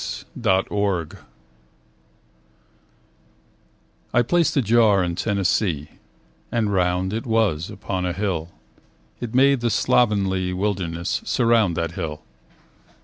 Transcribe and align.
pdf 0.35 1.15
I 4.15 4.21
placed 4.23 4.57
a 4.57 4.61
jar 4.63 5.03
in 5.03 5.13
Tennessee, 5.13 5.89
And 6.51 6.73
round 6.73 7.13
it 7.13 7.27
was, 7.27 7.69
upon 7.69 8.07
a 8.07 8.11
hill. 8.13 8.49
It 9.19 9.35
made 9.35 9.59
the 9.59 9.69
slovenly 9.69 10.53
wilderness 10.53 11.21
Surround 11.23 11.77
that 11.77 11.91
hill. 11.91 12.23